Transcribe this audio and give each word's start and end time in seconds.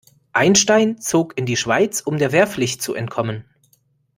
Einstein 0.33 0.99
zog 0.99 1.37
in 1.37 1.45
die 1.45 1.55
Schweiz, 1.55 2.01
um 2.01 2.17
der 2.17 2.31
Wehrpflicht 2.31 2.81
zu 2.81 2.95
entkommen. 2.95 3.45